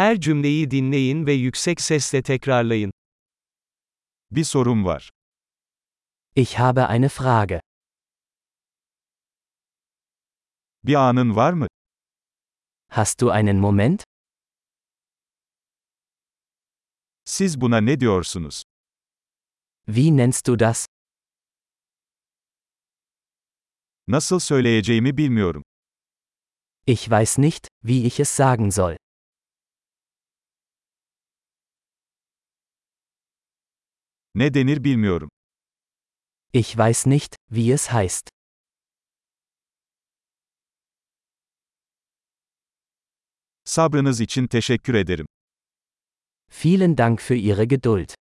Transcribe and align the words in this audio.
Her 0.00 0.20
cümleyi 0.20 0.70
dinleyin 0.70 1.26
ve 1.26 1.32
yüksek 1.32 1.80
sesle 1.80 2.22
tekrarlayın. 2.22 2.92
Bir 4.30 4.44
sorum 4.44 4.84
var. 4.84 5.10
Ich 6.36 6.54
habe 6.58 6.80
eine 6.80 7.08
Frage. 7.08 7.60
Bir 10.84 10.94
anın 10.94 11.36
var 11.36 11.52
mı? 11.52 11.66
Hast 12.88 13.20
du 13.20 13.32
einen 13.32 13.56
Moment? 13.56 14.04
Siz 17.24 17.60
buna 17.60 17.80
ne 17.80 18.00
diyorsunuz? 18.00 18.62
Wie 19.86 20.16
nennst 20.16 20.46
du 20.46 20.58
das? 20.58 20.86
Nasıl 24.08 24.38
söyleyeceğimi 24.40 25.16
bilmiyorum. 25.16 25.62
Ich 26.86 27.08
weiß 27.10 27.38
nicht, 27.38 27.68
wie 27.82 28.06
ich 28.06 28.20
es 28.20 28.28
sagen 28.36 28.70
soll. 28.70 28.99
Ne 34.34 34.54
denir 34.54 34.84
bilmiyorum. 34.84 35.30
Ich 36.52 36.76
weiß 36.78 37.06
nicht, 37.06 37.36
wie 37.50 37.72
es 37.72 37.92
heißt. 37.92 38.28
Sabrınız 43.64 44.20
için 44.20 44.46
teşekkür 44.46 44.94
ederim. 44.94 45.26
Vielen 46.64 46.98
Dank 46.98 47.20
für 47.20 47.34
Ihre 47.34 47.64
Geduld. 47.64 48.14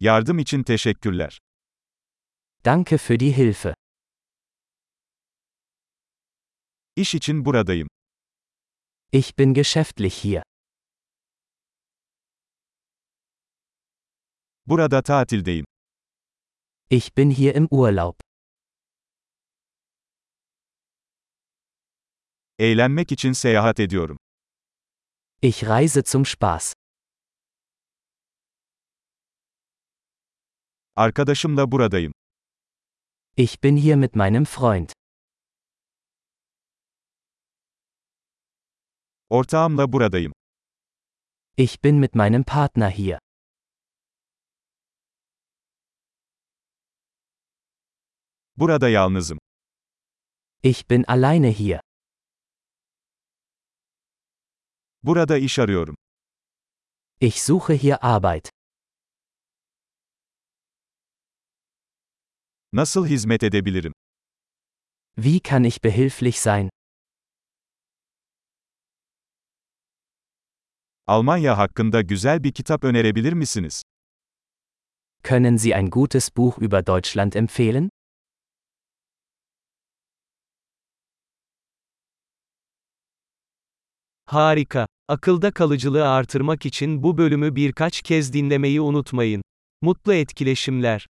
Yardım 0.00 0.38
için 0.38 0.62
teşekkürler. 0.62 1.38
Danke 2.64 2.98
für 2.98 3.20
die 3.20 3.36
Hilfe. 3.36 3.74
İş 6.96 7.14
için 7.14 7.44
buradayım. 7.44 7.88
Ich 9.12 9.38
bin 9.38 9.54
geschäftlich 9.54 10.24
hier. 10.24 10.42
Burada 14.68 15.02
tatildeyim. 15.02 15.64
Ich 16.90 17.16
bin 17.16 17.30
hier 17.30 17.54
im 17.54 17.68
Urlaub. 17.70 18.14
Eğlenmek 22.58 23.12
için 23.12 23.32
seyahat 23.32 23.80
ediyorum. 23.80 24.18
Ich 25.42 25.62
reise 25.64 26.02
zum 26.02 26.26
Spaß. 26.26 26.74
Arkadaşımla 30.96 31.72
buradayım. 31.72 32.12
Ich 33.36 33.62
bin 33.62 33.76
hier 33.76 33.96
mit 33.96 34.14
meinem 34.14 34.44
Freund. 34.44 34.88
Ortağımla 39.30 39.92
buradayım. 39.92 40.32
Ich 41.56 41.84
bin 41.84 41.96
mit 41.96 42.14
meinem 42.14 42.44
Partner 42.44 42.90
hier. 42.90 43.18
Burada 48.60 48.88
yalnızım. 48.88 49.38
Ich 50.62 50.90
bin 50.90 51.04
alleine 51.08 51.52
hier. 51.52 51.80
Burada 55.02 55.38
iş 55.38 55.58
arıyorum. 55.58 55.96
Ich 57.20 57.42
suche 57.42 57.74
hier 57.82 57.98
Arbeit. 58.00 58.50
Nasıl 62.72 63.06
hizmet 63.06 63.42
edebilirim? 63.42 63.92
Wie 65.16 65.40
kann 65.40 65.64
ich 65.64 65.84
behilflich 65.84 66.38
sein? 66.38 66.70
Almanya 71.06 71.58
hakkında 71.58 72.00
güzel 72.02 72.44
bir 72.44 72.52
kitap 72.52 72.84
önerebilir 72.84 73.32
misiniz? 73.32 73.82
Können 75.22 75.56
Sie 75.56 75.74
ein 75.74 75.90
gutes 75.90 76.36
Buch 76.36 76.58
über 76.62 76.86
Deutschland 76.86 77.32
empfehlen? 77.32 77.88
Harika. 84.28 84.86
Akılda 85.08 85.50
kalıcılığı 85.50 86.08
artırmak 86.08 86.66
için 86.66 87.02
bu 87.02 87.18
bölümü 87.18 87.56
birkaç 87.56 88.02
kez 88.02 88.32
dinlemeyi 88.32 88.80
unutmayın. 88.80 89.42
Mutlu 89.82 90.14
etkileşimler. 90.14 91.06